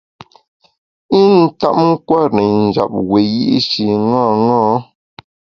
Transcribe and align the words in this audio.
I 1.17 1.19
ntap 1.41 1.75
nkwer 1.89 2.29
i 2.43 2.47
njap 2.65 2.91
wiyi’shi 3.09 3.85
ṅaṅâ. 4.11 4.63